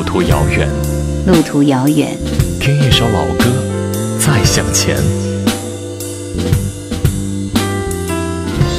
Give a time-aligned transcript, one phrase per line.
[0.00, 0.66] 路途遥远，
[1.26, 2.16] 路途遥远，
[2.58, 3.44] 听一首老歌，
[4.18, 4.96] 再向前。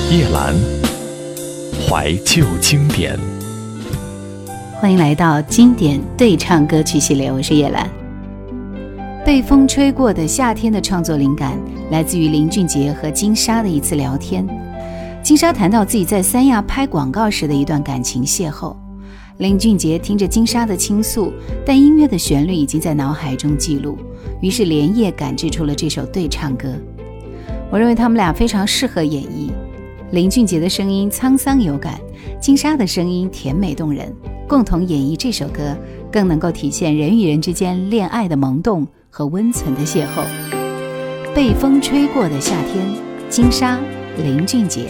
[0.10, 0.56] 叶兰，
[1.88, 3.20] 怀旧经典。
[4.80, 7.88] 欢迎来到经典对唱歌曲系列，我是叶兰。
[9.24, 11.56] 被风吹过的夏天的创作灵感
[11.92, 14.44] 来自于林俊杰和金莎的一次聊天。
[15.22, 18.76] 金莎谈到自己在三亚拍广告时的一段感情邂逅，
[19.38, 21.34] 林俊杰听着金莎的倾诉，
[21.66, 23.98] 但音乐的旋律已经在脑海中记录，
[24.42, 26.68] 于是连夜赶制出了这首对唱歌。
[27.72, 29.50] 我认为他们俩非常适合演绎。
[30.12, 32.00] 林俊杰的声音沧桑有感，
[32.40, 34.14] 金莎的声音甜美动人，
[34.48, 35.76] 共同演绎这首歌，
[36.12, 40.26] 更能够体现人与人之间恋爱的萌动和温存的邂逅。
[41.34, 42.86] 被风吹过的夏天，
[43.30, 43.80] 金莎、
[44.18, 44.90] 林俊杰。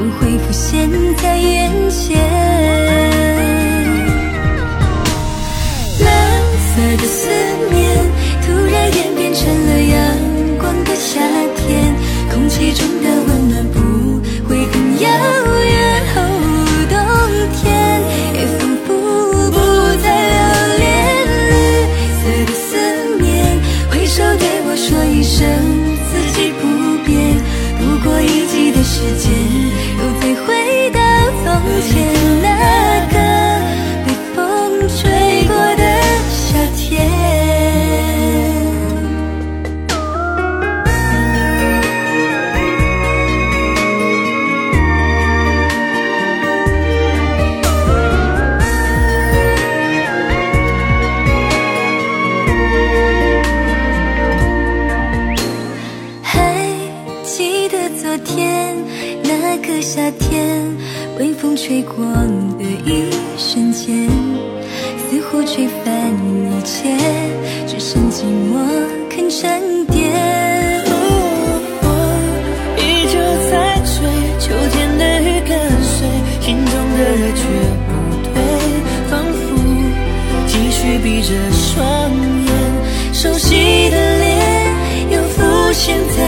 [0.00, 2.16] 总会浮现在眼前。
[6.00, 6.08] 蓝
[6.56, 7.28] 色的思
[7.70, 7.76] 念
[8.40, 9.98] 突然演变成了阳
[10.58, 11.20] 光的夏
[11.54, 11.94] 天，
[12.32, 13.39] 空气中的温
[65.40, 66.94] 似乎吹翻一切，
[67.66, 68.58] 只剩寂寞
[69.08, 70.12] 肯沉淀。
[72.76, 73.18] 依旧
[73.50, 73.94] 在追，
[74.38, 76.06] 秋天的雨跟随，
[76.40, 77.42] 心中的热却
[77.86, 77.90] 不
[78.22, 78.32] 退，
[79.08, 79.40] 仿佛
[80.46, 81.80] 继续闭着双
[82.44, 82.48] 眼，
[83.14, 84.28] 熟悉的脸
[85.10, 85.42] 又浮
[85.72, 86.18] 现在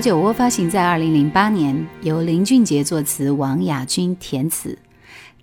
[0.00, 4.78] 小酒窝发行在二零零八年，由林俊杰作词，王雅君填词。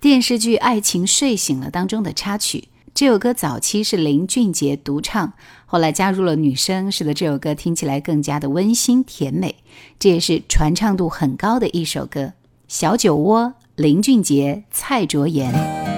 [0.00, 5.32] 电视剧《爱情睡醒了》当中的插曲，这首歌早期是林俊杰独唱，
[5.64, 9.54] 后来加入了女声，使得这首歌听起来更加的温馨甜美。
[10.00, 12.22] 这也是传唱度很高的一首歌，
[12.66, 13.42] 《小酒窝》，
[13.76, 15.97] 林俊杰、蔡卓妍。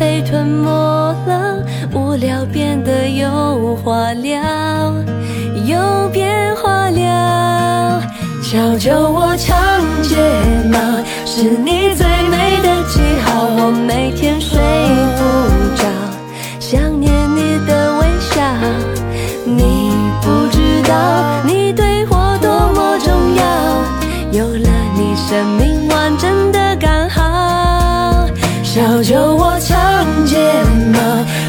[0.00, 0.70] 被吞没
[1.26, 1.62] 了。
[1.92, 4.40] 无聊变得有话聊，
[5.66, 8.02] 有变化了。
[8.42, 9.58] 小酒窝长
[10.02, 10.16] 睫
[10.72, 10.78] 毛，
[11.26, 13.44] 是你最美的记号。
[13.44, 14.58] 我每天睡
[15.18, 15.20] 不
[15.76, 15.84] 着，
[16.58, 18.40] 想念你的微笑。
[19.44, 19.92] 你
[20.22, 20.94] 不知道，
[21.44, 23.42] 你对我多么重要。
[24.32, 27.09] 有了你，生命完整的刚好。
[28.80, 30.38] 小酒窝长睫
[30.90, 30.98] 毛。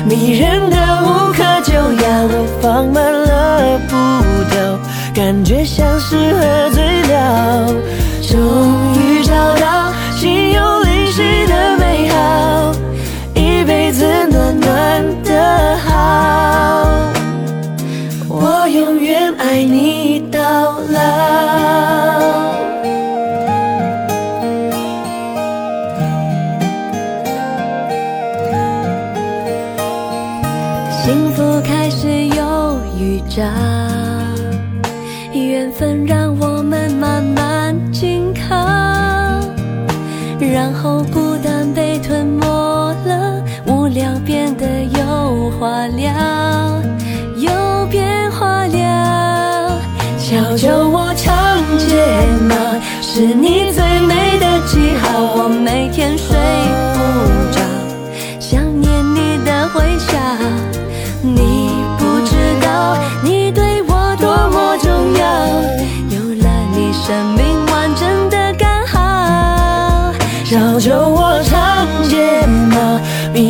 [0.05, 3.95] 迷人的无可救药，我放慢了步
[4.49, 4.77] 调，
[5.15, 7.73] 感觉像是喝醉了。
[8.21, 8.35] 终
[8.95, 12.73] 于找到心有灵犀的美好，
[13.33, 16.85] 一辈子暖暖的好，
[18.27, 20.39] 我永远爱你到
[20.89, 22.10] 老。
[33.31, 33.70] 家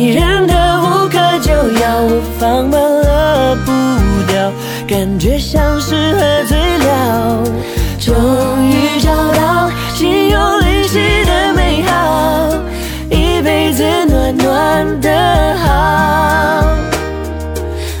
[0.02, 2.02] 迷人的无可救药。
[2.02, 3.70] 我放慢了步
[4.26, 4.52] 调，
[4.88, 7.44] 感觉像是喝醉了。
[8.00, 8.12] 终
[8.68, 12.48] 于找到心有灵犀的美好，
[13.10, 16.64] 一辈子暖暖的好。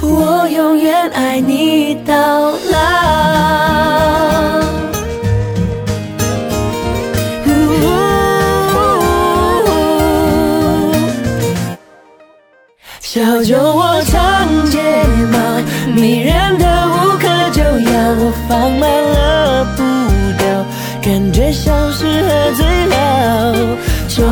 [0.02, 2.50] 我永远爱你到
[18.52, 19.82] 放慢了步
[20.36, 20.46] 调，
[21.00, 23.54] 感觉像是喝醉了。
[24.10, 24.26] 终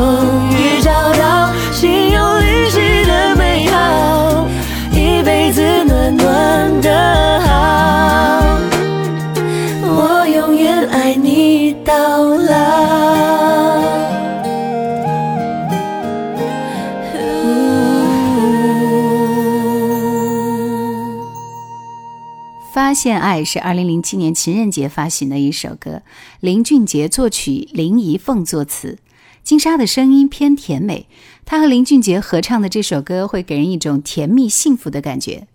[23.03, 26.03] 现爱是二零零七年情人节发行的一首歌，
[26.39, 28.99] 林俊杰作曲，林怡凤作词。
[29.43, 31.07] 金莎的声音偏甜美，
[31.43, 35.47] 她和林俊杰合唱的这首歌会给人一种甜蜜幸福的感觉。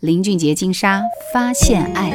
[0.00, 2.10] 林俊杰、金莎发现爱。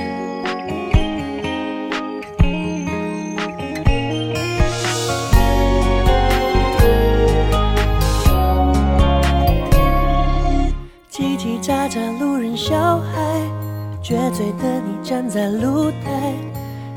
[11.09, 13.32] 叽叽喳喳，路人小孩，
[14.03, 16.33] 绝醉的你站在露台，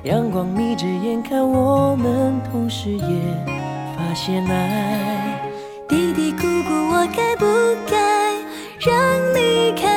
[0.02, 3.56] 阳光眯着眼看我们，同时也。
[3.96, 5.40] 发现爱，
[5.88, 7.46] 嘀嘀咕咕，我该不
[7.88, 7.96] 该
[8.80, 8.92] 让
[9.32, 9.95] 你看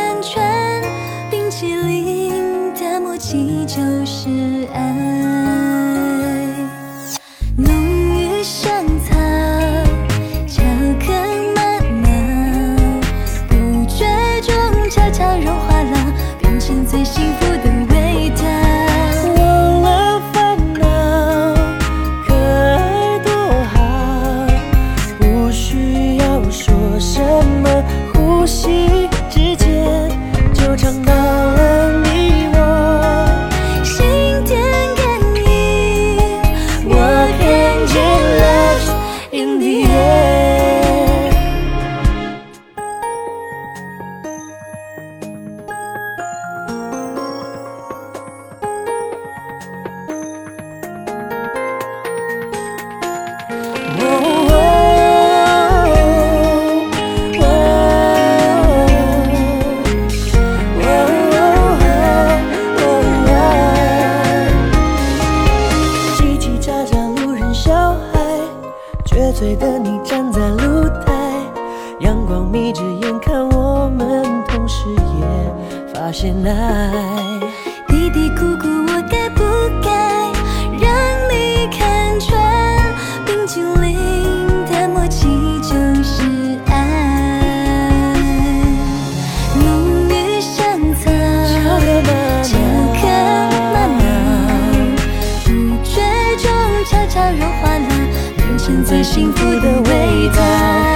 [99.03, 100.88] 幸福的味道。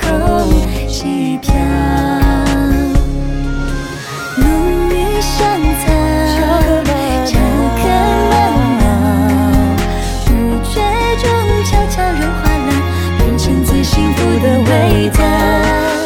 [0.00, 0.06] 空
[0.88, 1.52] 气飘，
[4.36, 4.44] 浓
[4.90, 5.36] 郁深
[5.80, 5.84] 藏，
[7.26, 7.32] 巧
[7.76, 7.82] 克
[8.30, 8.34] 曼
[8.80, 8.84] 娜，
[10.24, 10.28] 不
[10.64, 10.74] 觉
[11.22, 11.24] 中
[11.64, 12.68] 悄悄融化了，
[13.18, 14.70] 变成最幸福的味
[15.10, 15.18] 道。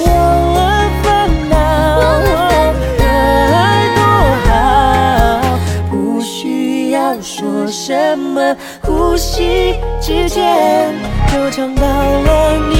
[0.06, 0.08] 忘
[0.54, 0.58] 了
[1.02, 1.04] 烦
[1.48, 1.52] 恼，
[1.98, 2.28] 忘了
[2.98, 3.18] 烦恼
[3.54, 3.58] 爱
[3.96, 3.98] 多
[4.46, 4.50] 好，
[5.90, 10.94] 不需要说什么，呼吸之间
[11.32, 12.79] 就尝到了你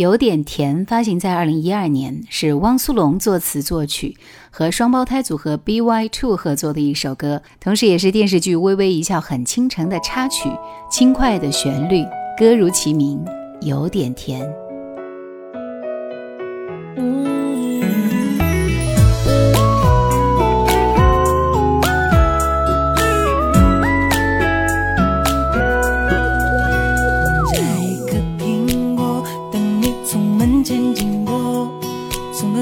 [0.00, 4.16] 有点甜，发行在二零一二年，是汪苏泷作词作曲，
[4.50, 10.48] 和双胞胎组合 BY Two 合作的一首歌，同时也是电视剧《微微一笑很倾城》的插曲。
[10.90, 12.02] 轻快的旋律，
[12.38, 13.22] 歌如其名，
[13.60, 14.50] 有点甜。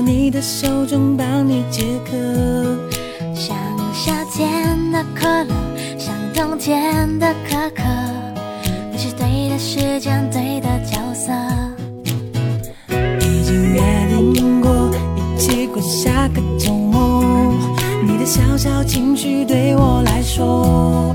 [0.01, 2.13] 你的手中，帮你解渴。
[3.35, 3.57] 像
[3.93, 5.55] 夏天的可乐，
[5.99, 7.83] 像冬天的可可，
[8.91, 11.33] 你是对的时间，对的角色。
[13.21, 13.83] 已经约
[14.35, 17.55] 定过，一起过下个周末。
[18.07, 21.15] 你的小小情绪对我来说，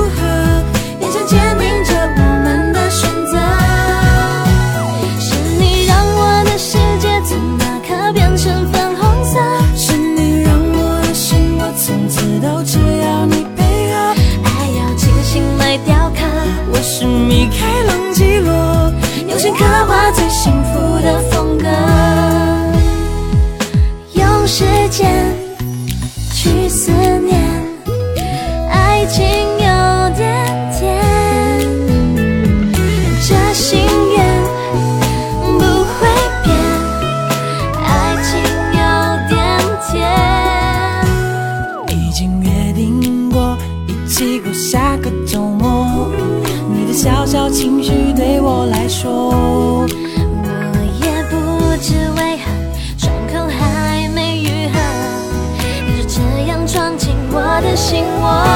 [57.53, 58.50] 我的心窝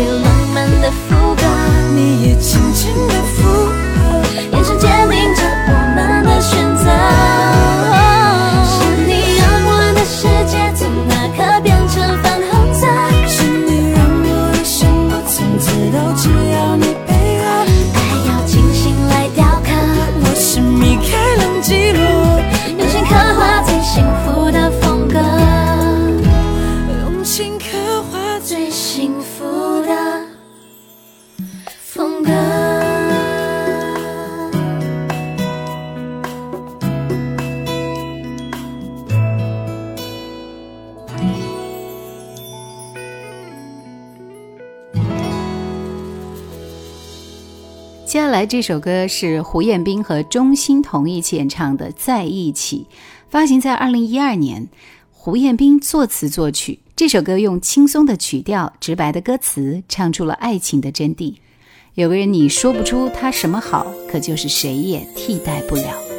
[0.00, 0.29] still
[48.50, 52.84] 这首歌是胡彦斌和钟欣桐一起演唱的在一起
[53.28, 54.68] 发行在二零一二年。
[55.12, 61.36] 胡彦斌作词作曲这首歌用轻松的曲调直白的歌词唱出了爱情的真谛。
[61.94, 66.09] 有个人你说不出他什么好可就是谁也替代不了。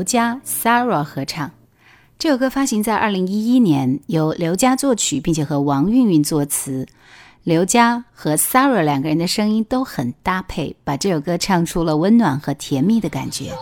[0.00, 1.50] 刘佳、Sarah 合唱。
[2.18, 6.88] 这首歌发行在二零一一年，由刘佳作曲，并且和王韵韵作词。
[7.44, 13.52] 刘佳和 Sarah 两个人的声音都很搭配，把这首歌唱出了温暖和甜蜜的感觉。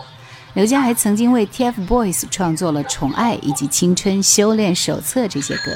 [0.53, 5.73] 刘佳还曾经为 TFBOYS 创作了《宠爱》以及《青春修炼手册》这些歌。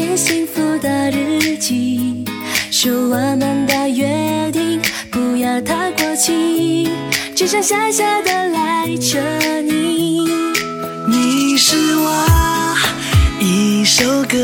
[0.00, 2.24] 写幸福的日记，
[2.70, 6.88] 数我们的约定，不要太过期，
[7.36, 9.20] 只想傻傻的赖着
[9.60, 10.26] 你，
[11.06, 12.74] 你是我
[13.40, 14.38] 一首歌，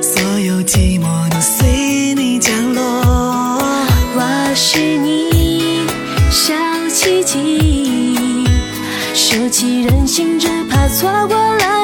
[0.00, 2.82] 所有寂寞都随你降落，
[4.14, 5.80] 我是你
[6.30, 6.54] 小
[6.88, 8.46] 奇迹，
[9.14, 11.79] 收起任性，只怕错过了。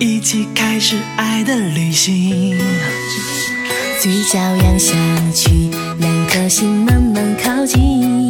[0.00, 2.58] 一起开始爱的旅行。
[4.00, 4.94] 嘴角扬下
[5.34, 5.50] 去
[5.98, 8.29] 两颗心慢慢靠近。